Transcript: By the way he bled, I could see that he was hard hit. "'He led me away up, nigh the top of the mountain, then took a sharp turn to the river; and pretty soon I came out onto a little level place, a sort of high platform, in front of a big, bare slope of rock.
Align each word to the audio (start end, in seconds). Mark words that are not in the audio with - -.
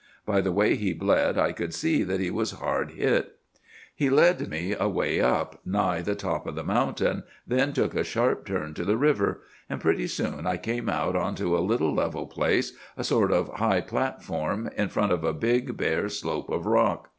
By 0.25 0.41
the 0.41 0.51
way 0.51 0.75
he 0.77 0.93
bled, 0.93 1.37
I 1.37 1.51
could 1.51 1.75
see 1.75 2.01
that 2.01 2.19
he 2.19 2.31
was 2.31 2.53
hard 2.53 2.93
hit. 2.93 3.35
"'He 3.95 4.09
led 4.09 4.49
me 4.49 4.73
away 4.73 5.21
up, 5.21 5.59
nigh 5.63 6.01
the 6.01 6.15
top 6.15 6.47
of 6.47 6.55
the 6.55 6.63
mountain, 6.63 7.21
then 7.45 7.71
took 7.71 7.93
a 7.93 8.03
sharp 8.03 8.47
turn 8.47 8.73
to 8.73 8.83
the 8.83 8.97
river; 8.97 9.43
and 9.69 9.79
pretty 9.79 10.07
soon 10.07 10.47
I 10.47 10.57
came 10.57 10.89
out 10.89 11.15
onto 11.15 11.55
a 11.55 11.61
little 11.61 11.93
level 11.93 12.25
place, 12.25 12.73
a 12.97 13.03
sort 13.03 13.31
of 13.31 13.49
high 13.59 13.81
platform, 13.81 14.71
in 14.75 14.89
front 14.89 15.11
of 15.11 15.23
a 15.23 15.33
big, 15.33 15.77
bare 15.77 16.09
slope 16.09 16.49
of 16.49 16.65
rock. 16.65 17.09